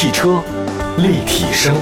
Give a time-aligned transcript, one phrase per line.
[0.00, 0.40] 汽车
[0.98, 1.74] 立体声，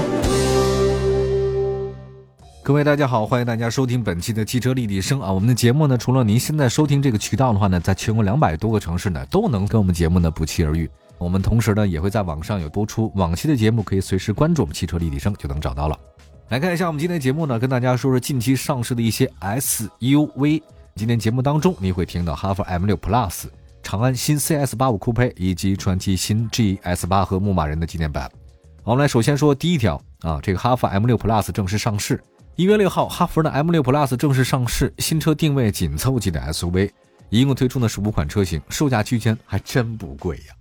[2.62, 5.31] 各位大家好，欢迎大家收听本期的汽车立体声啊。
[5.31, 10.88] 我们的节目呢，除了您现在收听这个渠道的话呢，在全国两百多个城市呢，都能跟我们节目呢不期而遇。
[11.19, 15.98] 我们同时呢，也会在网上有播出往期的节目，可以随时关注我们汽车立体声就能找到了。
[16.48, 20.62] 来看一下我们今天节目呢，跟大家说说近期上市的一些 SUV。
[20.95, 23.45] 今天节目当中，你会听到哈弗 M6 Plus、
[23.87, 28.28] 长安新 CS85 酷配以及传祺新 GS8 和牧马人的纪念版。
[28.82, 32.20] 我们来首先说第一条啊，这个哈弗 M6 Plus 正式上市。
[32.56, 36.91] 一月六号，哈弗的 M6 Plus 正式上市，新车定位紧凑级的 SUV，
[37.28, 40.55] 一共推出呢是五款车型，售价区间还真不贵呀。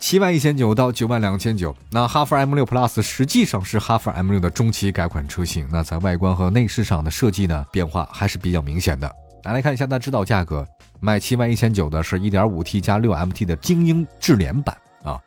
[0.00, 5.68] 七万一千九到九万两千九，那哈弗 M6 Plus 实际上是哈弗 M6 的中期改款车型。
[5.70, 9.14] 那在外观和内饰上的设计呢，变化还是比较明显的。
[9.52, 10.66] 来看一下它指导价格，
[11.00, 15.20] 卖七万一千九的是 1.5T 加 6MT 的精英智联版啊。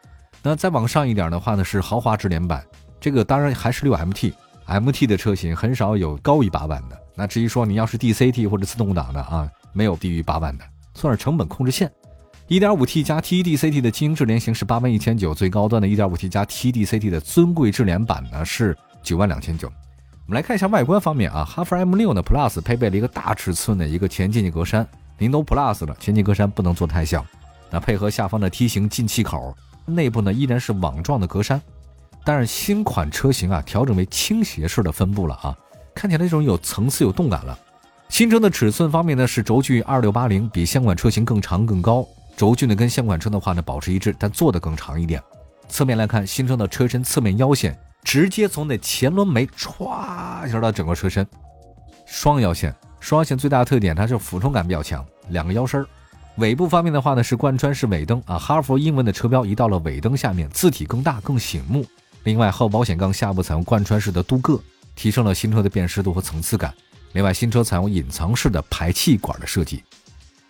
[0.43, 2.63] 那再往上一点的话呢，是豪华智联版，
[2.99, 6.97] 这个当然还是 6MT，MT 的车型很少有高于八万的。
[7.15, 11.91] 那至于说你要是 DCT 或者自动挡的啊，没有低于八万的，算是成本控制线。
[12.47, 19.71] 1.5T 加 TDCT 的精英智联型是八万一千九，最高端的 1.5T 加 TDCT 的尊贵智联版呢是九万两千九。
[20.31, 24.85] 我们来看一下外观方面啊，哈弗 M6 呢 Plus 配备了一个大尺寸的一个前进气格栅，
[25.17, 27.25] 您都 Plus 了，前进格栅不能做太小。
[27.69, 29.53] 那配合下方的梯形进气口，
[29.85, 31.59] 内部呢依然是网状的格栅，
[32.23, 35.53] 但是新款车型啊调整为倾斜式的分布了啊，
[35.93, 37.59] 看起来这种有层次、有动感了。
[38.07, 42.07] 新车的尺寸方面呢是轴距二六八零，比现款车型更长更高。
[42.37, 45.21] 轴距呢跟现款车的话呢保持一致，但做的更长一点。
[45.67, 51.25] 侧面来看，新车的车身侧面腰线直接从那前轮眉歘一下到整个车身，
[52.05, 52.75] 双腰线。
[52.99, 55.87] 双腰线最大的特点，它是俯冲感比较强，两个腰身儿。
[56.37, 61.85] 尾部方面的话呢是贯穿式尾灯啊，哈弗英文的车标移到了尾灯下面，字体更大更醒目。
[62.23, 64.61] 另外后保险杠下部采用贯穿式的镀铬，
[64.95, 66.73] 提升了新车的辨识度和层次感。
[67.13, 69.83] 另外新车采用隐藏式的排气管的设计。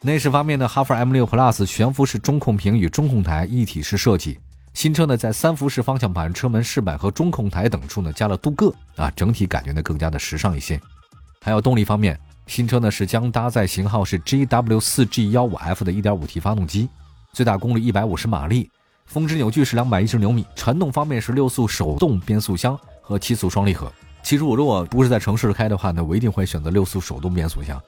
[0.01, 4.39] 内饰方面呢，哈弗 M6 Plus 悬浮式中控屏与中控台一体式设计。
[4.73, 10.79] 新车呢，在三辐式方向盘、车门饰板和中控台等处呢加了镀铬啊，整体感觉呢更加的时尚一些。
[11.41, 16.89] 还有动力方面，新车呢是将搭载型号是 GW4G15F 的 1.5T 发动机，
[17.33, 18.69] 最大功率150马力，
[19.05, 20.45] 峰值扭矩是210牛米。
[20.55, 23.91] 传动方面是六速手动变速箱和七速双离合。
[24.23, 27.79] 其实我如果不是在城市开的话呢，我一定会选择六速手动变速箱。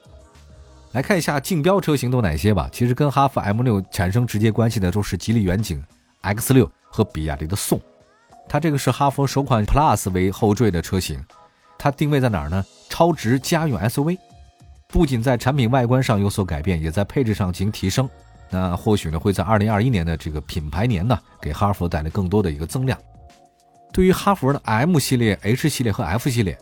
[0.92, 2.68] 来看一下竞标车型都哪些吧。
[2.70, 5.82] 其实跟哈弗 M6 产生直接关系的都是吉利远景、
[6.24, 7.80] X6 和比亚迪的宋。
[8.48, 11.22] 它这个是哈弗首款 Plus 为后缀的车型，
[11.78, 12.64] 它定位在哪儿呢？
[12.88, 14.18] 超值家用 SUV，
[14.88, 18.08] 不仅在产品外观上有所改变，也在配置上进行提升。
[18.50, 22.96] 那或许呢会在2021年的这个品牌年呢，给哈弗带来更多的一个增量。
[23.92, 26.56] 对于哈弗的 M 系列、H 系列和 F 系列，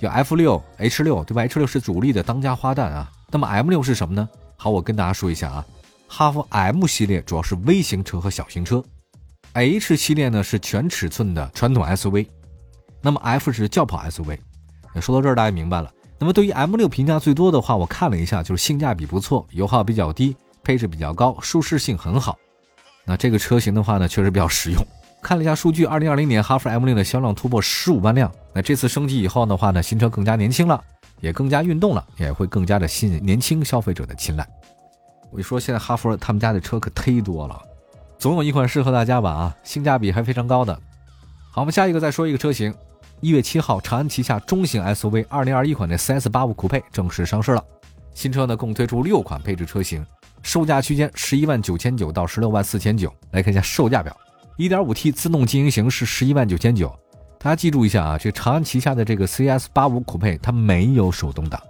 [0.00, 3.10] 有 F6、H6，对吧？H6 是主力的当家花旦啊。
[3.30, 4.28] 那么 M 六是什么呢？
[4.56, 5.64] 好，我跟大家说一下啊，
[6.08, 8.82] 哈弗 M 系列主要是微型车和小型车
[9.58, 12.26] ，H 系列呢是全尺寸的传统 SUV，
[13.00, 14.38] 那么 F 是轿跑 SUV。
[15.00, 15.92] 说到这儿大家明白了。
[16.18, 22.36] 那么对于 M 六评价最多的话，我看了一下，就是性价比不错，油耗比较低，配置比较高，舒适性很好。
[23.04, 24.84] 那这个车型的话呢，确实比较实用。
[25.22, 28.32] 看了一下数据，二零二零年哈弗 M 六的销量突破十五万辆。
[28.52, 30.82] 那这次升级以后的话呢，新车更加年轻了。
[31.20, 34.48] 也更加运动了，也会更加的吸引年轻消费者的青睐。
[35.32, 37.60] 我一说现在哈弗他们家的车可忒多了，
[38.18, 40.74] 总有一款适合大家吧啊，性价比还非常高的。
[41.52, 42.74] 好，我们下一个再说一个车型。
[43.20, 47.64] 一月七号，长安旗下中型 SUV 二零二一款的 CS85 酷配正式上市了。
[48.14, 50.04] 新车呢共推出六款配置车型，
[50.42, 53.12] 售价区间十一万九千九到十六万四千九。
[53.30, 54.16] 来看一下售价表，
[54.56, 56.92] 一点五 T 自动精英型是十一万九千九。
[57.38, 61.60] 大家记住一下啊，这长安旗下的这个 CS 八五酷配，它没有手动挡，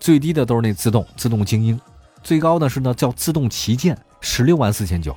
[0.00, 1.80] 最低的都是那自动自动精英，
[2.24, 5.16] 最高的是呢叫自动旗舰，十六万四千九，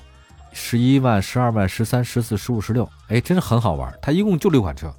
[0.57, 3.93] 十一万、十二万、十三、十四、十五、十六，哎，真的很好玩。
[4.01, 4.89] 它一共就六款车，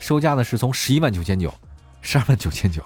[0.00, 1.54] 售价呢是从十一万九千九、
[2.00, 2.82] 十二万九千九，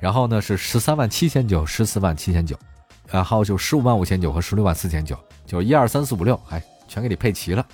[0.00, 2.58] 然后呢是十三万七千九、十四万七千九，
[3.06, 7.66] 然后就十五万五千九和十六万四千九，就一二三四五六，哎，全给你配齐了。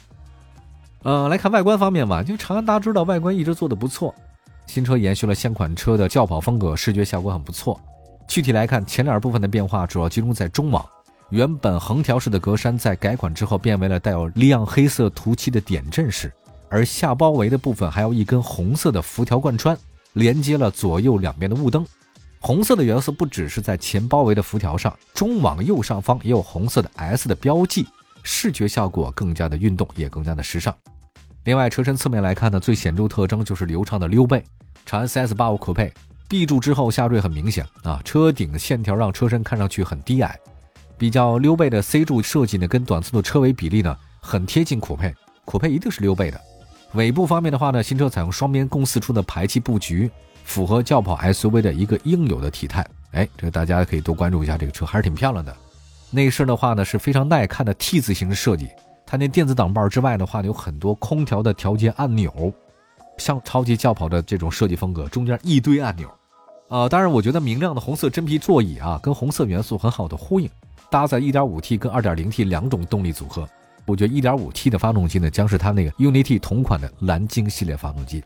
[1.05, 4.13] 呃，来看外观方面吧，因为长安大家知道外观一直做的不错，
[4.67, 7.81] 新车延续了现款车的轿跑风格，视觉效果很不错。
[8.27, 10.85] 具体来看，前脸部分的变化主要集中在中网，
[11.33, 16.31] 原本横条式的格栅在改款之后变为了带有亮黑色涂漆的点阵式，
[16.69, 19.75] 而下包围的部分还有一根红色的辐条贯穿，
[20.13, 21.87] 连接了左右两边的雾灯。
[22.39, 27.89] 红色的元素不只是在前包围的辐条上，中网右上方也有红色的 S 的标记。
[28.23, 30.77] 视觉效果更加的运动，也更加的时尚。
[31.45, 34.45] 另外，车身侧面来看呢，最显著特征就是流畅的溜背。
[34.85, 35.91] 长安 CS85 酷配
[36.29, 40.39] B 柱之后下坠很明显啊，车顶线条让车身看上去很低矮。
[40.99, 46.41] 比较溜背的 C 柱设计呢，跟短促的车尾比例呢很贴近酷配，酷配一定是溜背的。
[46.95, 50.11] 尾部方面的话呢，新车采用双边共四出的排气布局，
[50.45, 52.87] 符合轿跑 SUV 的一个应有的体态。
[53.13, 55.55] 哎，这个大家可以多关注一下，这个车还是挺漂亮的。
[56.11, 58.69] 内饰的话呢是非常耐看的 T 字形设计。
[59.07, 62.53] 它那电子挡把之外的话呢，有很多空调的调节按钮，
[63.19, 66.11] 像超级轿跑的这种设计风格，中间一堆按钮。
[66.69, 70.49] 呃，当然，我觉得明亮的红色真皮座椅啊，跟红色元素很好的呼应，
[70.93, 73.49] 搭载 1.5T 跟 2.0T 两种动力组合。
[73.87, 78.23] 我觉得 1.5T 的发动机呢，将是它那个 UNI-T 同款的蓝鲸系列发动机。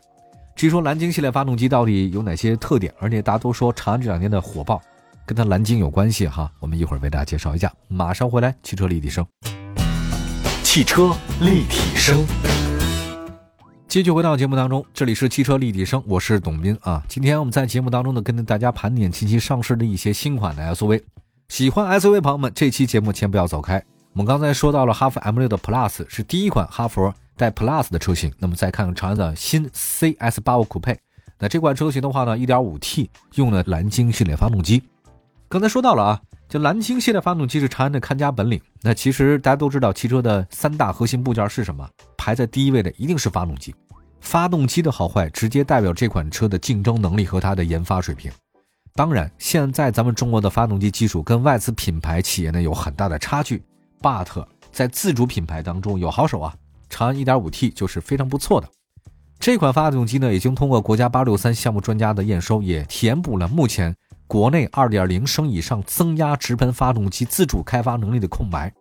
[0.53, 4.81] 至于说蓝鲸系列发动机到底有哪些特点，而且大家都说长安这两年的火爆
[5.25, 7.71] 跟它蓝鲸有关系哈，我们一会儿为大家介绍一下。
[7.87, 9.25] 马上回来，汽车立体声。
[10.61, 12.25] 汽车立体声，
[13.87, 17.01] 继续回到节目当中，这里是汽车立体声，我是董斌啊。
[17.07, 21.01] 今天我们在节目当中呢，跟大家盘点近期上市的一些新款的 SUV。
[21.49, 23.83] 喜欢 SUV 朋友们，这期节目先不要走开。
[24.13, 30.99] 我们刚才说到了哈弗 M6 的 Plus 是第一款哈弗带 Plus 的车型，那么再看看长安的新 CS85 酷配，
[31.39, 34.83] 那这款车型的话呢，1.5T 用了蓝鲸系列发动机。
[35.49, 36.21] 刚才说到了啊。
[36.49, 38.61] 这蓝鲸系列发动机是长安的看家本领。
[38.81, 41.85] 那其实大家都知道，汽车的三大核心部件是什么？
[42.15, 43.75] 排在第一位的一定是发动机。
[44.21, 48.31] 发动机的好坏，直接代表这款车的竞争能力和它的研发水平。
[48.97, 53.63] 当然，现在咱们中国的发动机技术跟外资品牌企业呢有很大的差距。
[54.01, 56.55] But 在自主品牌当中有好手啊，
[56.89, 58.67] 长安 1.5T 就是非常不错的。
[59.39, 63.95] 这款发动机呢，已经通过国家863项目专家的验收，也填补了目前。
[64.25, 68.73] 国内2.0升以上增压直喷发动机自主开发能力的空白，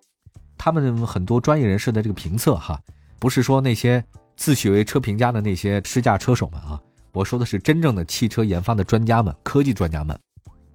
[0.57, 2.81] 他们很多专业人士的这个评测哈，
[3.19, 4.03] 不是说那些
[4.35, 6.81] 自诩为车评家的那些试驾车手们啊，
[7.17, 10.19] 我说的是真正的汽车研发的专家们、科技专家们，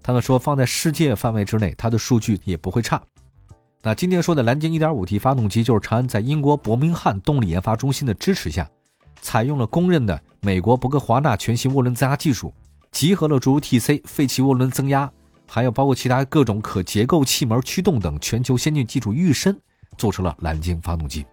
[0.02, 3.00] 他们说放在世界范围之内，它的数据也不会差。
[3.84, 8.68] 那今天说的蓝鲸 1.5T 发动机，就是长安在英国伯明翰动力研发中心的支持下，
[9.22, 12.52] 采用了公认的美国博格华纳全新涡轮增压技术。
[12.92, 15.12] 集合了诸如 TC 废气涡轮增压，
[15.48, 19.56] 还有包括其他各种可结构气门驱动等全球先进技术预身，
[19.96, 21.24] 做出了蓝鲸发动机。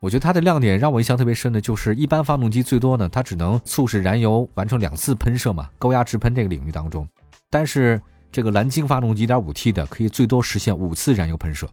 [0.00, 7.08] 我觉得它的亮点让我印象特别深的就是，一般发动机最多呢，它只能促使燃油完成两次喷射嘛，高压直喷这个领域当中。
[7.48, 8.00] 但是
[8.30, 11.66] 这个蓝鲸发动机 1.5T 的可以最多实现五次燃油喷射，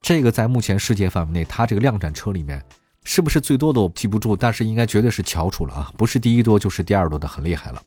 [0.00, 2.62] 这个在目前世界范围内，它这个量产车里面
[3.04, 7.82] 是不是最多的我记不住，但是应该绝对是翘楚了啊，不是第一多就是第二多的，很厉害了。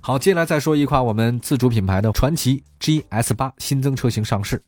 [0.00, 4.62] 好，接下来再说一款我们自主品牌的传祺 GS 八新增车型上市。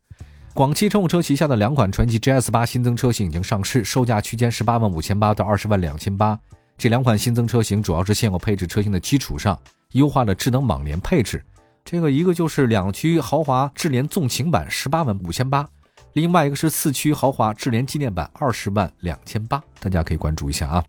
[0.53, 6.39] 广汽乘用车旗下的两款传祺 GS 八新增车型已经上市，售价区间十八万五千八到二十万两千八。
[6.77, 9.59] 这两款新增车型主要是现有配置车型的基础上，
[9.93, 11.43] 优化了智能网联配置。
[11.85, 15.67] 这个一个就是两驱豪华智联纵情版十八万五千八，
[16.15, 20.85] 另外一个是四驱豪华智联纪念版二十万两千八，大家可以关注一下啊。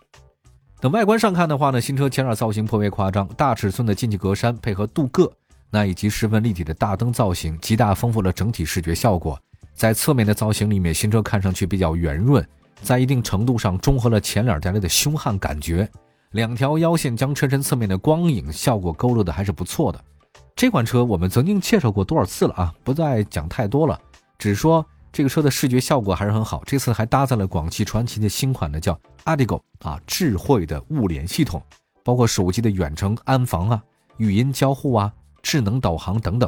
[0.79, 5.31] 等外观上看的话呢，新车前脸造型颇为夸张，大尺寸的进气格栅配合镀铬，
[5.69, 9.39] 那以及十分立体的大灯造型，极大丰富了整体视觉效果。
[9.81, 12.47] 在侧面的造型里面，新车看上去比较圆润，
[12.83, 15.89] 在一定程度上中和了前脸带来的凶悍感觉。
[16.33, 19.99] 两条腰线将车身侧面的光影效果勾勒的还是不错的。
[20.55, 23.99] 这款车我们曾经介绍过多少次了啊，不再讲太多了，
[24.37, 24.85] 只说。
[25.11, 31.59] 这个车的视觉效果还是很好，这次还搭载了广汽传祺的新款的叫 Adigo 啊智慧的物联系统，
[32.03, 33.83] 包括手机的远程安防啊、
[34.17, 35.11] 语音交互啊、
[35.41, 36.47] 智能导航等等，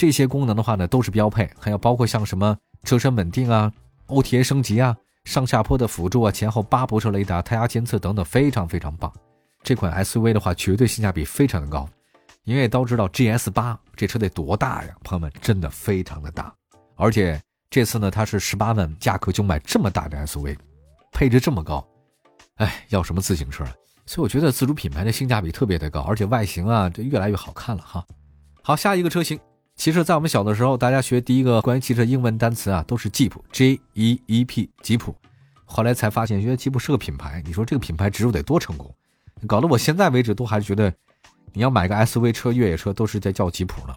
[0.00, 3.70] 这些功能的话呢都是标配，还有包括像什么车身稳定啊、
[4.06, 9.12] OTA 升级啊、上下坡的辅助啊、前后八泊车雷达、胎压监测等等，非常非常棒。
[9.62, 11.86] 这款 SUV 的话，绝对性价比非常的高，
[12.44, 16.50] 因为都知道 GS 八这车得多大呀，朋友们真的非常的大，
[16.96, 17.38] 而且。
[17.68, 20.56] 这次呢，它是十八万价格就买这么大的 SUV，
[21.12, 21.86] 配置这么高，
[22.56, 23.64] 哎，要什么自行车？
[24.06, 28.04] 所以我觉得自主品牌的性价比特别的高，而且外形啊，这越来越好看了哈。
[28.60, 29.38] 好，下一个车型，
[29.80, 35.16] 其实，在我们小的时候，大家学第一个关于汽车英文单词啊，都是 Jeep，J E E P，吉普。
[35.64, 37.42] 后来才发现，原来吉普是个品牌。
[37.46, 38.94] 你说这个品牌植入得多成功，
[39.46, 40.92] 搞得我现在为止都还是觉得，
[41.54, 43.94] 你要买个 SUV 车、越野车，都是在叫吉普呢。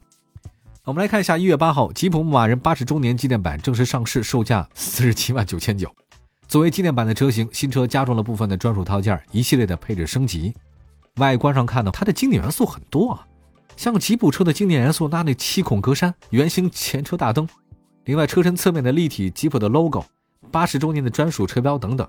[0.85, 5.93] 我们来看一下，一月八号，吉普牧马人八十周年纪念版正式上市，售价四十七万九千九。
[6.47, 10.53] 作为纪念版的车型，新车加装了部分的专属套件，一系列的配置升级。
[11.17, 13.27] 外观上看呢，它的经典元素很多啊，
[13.75, 17.47] 像吉普车的经典元素，那那七孔格栅、圆形前车大灯，
[18.05, 20.05] 另外车身侧面的立体吉普的 logo、
[20.51, 22.07] 八十周年的专属车标等等。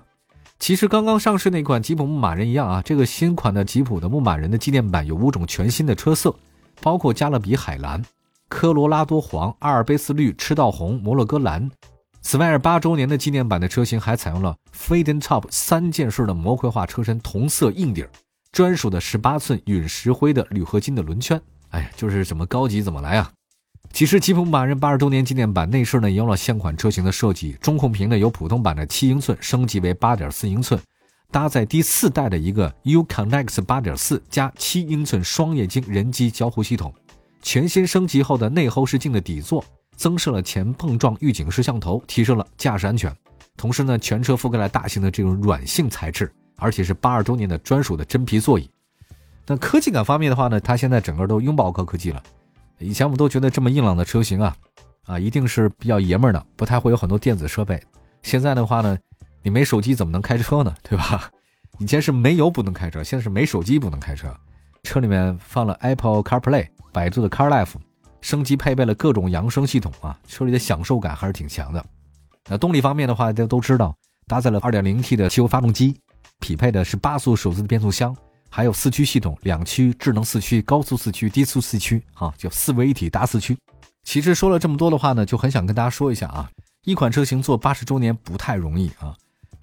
[0.57, 6.33] 其实刚刚上市那款吉普牧马人一样啊，这个新款的吉普的牧马人的纪念版有五种全新的车色，
[6.81, 8.01] 包括加勒比海蓝、
[8.47, 11.69] 科罗拉多黄、阿尔卑斯绿、赤道红、摩洛哥蓝。
[12.21, 18.09] 此外，八周年的纪念版的车型还采用了 f a d e n Top 三件式的模块化车身同色硬底儿，
[18.51, 21.39] 专属的十八寸陨石灰的铝合金的轮圈。
[21.75, 23.29] 哎，就是怎么高级怎么来啊！
[23.91, 30.79] 其实吉普马人八十周年纪念版内饰呢，也用了现款车型的设计，中控屏呢由普通版的七英寸升级为八点四英寸，
[31.31, 36.93] 搭载第四代的一个 UConnect 八点四加七英寸双液晶人机交互系统，
[37.41, 39.61] 全新升级后的内后视镜的底座
[39.97, 43.13] 增设了前碰撞预警摄像头，提升了驾驶安全。
[43.57, 48.69] 同时呢，全车覆盖了大型的这种软性材质，而且是八十周年的专属的真皮座椅。
[49.47, 52.21] 那科技感方面的话呢，它现在整个都拥抱高科技了。
[52.79, 54.55] 以前我们都觉得这么硬朗的车型啊，
[55.05, 57.81] 啊，一定是比较爷们儿的，不太会有很多电子设备。
[58.23, 58.97] 现在的话呢，
[59.43, 60.73] 你没手机怎么能开车呢？
[60.81, 61.29] 对吧？
[61.77, 64.35] 以前是没油不能开车，现在是没手机不能开车。
[64.83, 67.73] 车里面放了 Apple CarPlay、百度的 CarLife，
[68.21, 71.85] 升级配备了各种扬声系统啊，车里的享受感还是挺强的。
[72.47, 73.95] 那动力方面的话，大家都知道，
[74.27, 75.99] 搭载了 2.0T 的汽油发动机，
[76.39, 78.15] 匹配的是八速手自的变速箱。
[78.55, 83.57] 还有四驱系统，两驱智能四驱、高速四驱、低速四驱，啊，就四位一体大四驱。
[84.05, 86.49] 其实说了这么多的话呢，就很想跟大家说一下啊，
[86.85, 89.13] 一款车型做八十周年不太容易啊，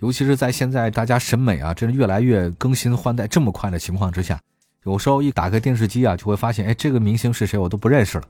[0.00, 4.38] 尤其是在现在大家审美啊，真是越来越更新换代这么快的情况之下，
[4.84, 8.24] 有时候一打开电视机啊，就会发现，哎，这个明星是谁我都不认识了，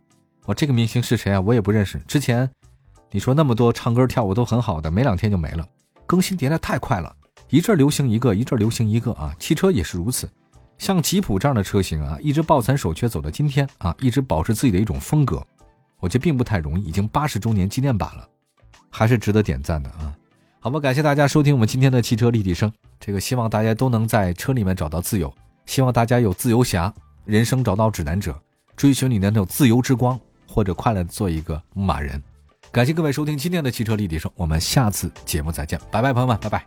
[0.44, 1.98] 我这个明星是谁啊，我也不认识。
[2.06, 2.48] 之前
[3.10, 5.66] 你说那么多唱歌跳舞都很好的，没两天就没了，
[6.06, 7.12] 更新迭代太快了，
[7.50, 10.30] 一阵流行一个，一阵流行一个啊，汽车也是如此。
[10.82, 15.40] 像吉普这样的车型啊，一直抱残守缺走到今天啊，一直保持自己的一种风格，
[16.00, 16.82] 我觉得并不太容易。
[16.82, 18.28] 已经八十周年纪念版了，
[18.90, 20.12] 还是值得点赞的啊！
[20.58, 22.72] 好吧，感谢大家收听我们今天的汽车立体声。
[22.98, 25.32] 这个希望大家都能在车里面找到自由，
[25.66, 26.92] 希望大家有自由侠，
[27.26, 28.36] 人生找到指南者，
[28.74, 32.20] 追寻你的那种自由之光，或者快乐做一个牧马人。
[32.72, 36.66] 感谢各位收听今天的汽车立体声，我们下次节目再见，拜拜，朋友们，拜拜。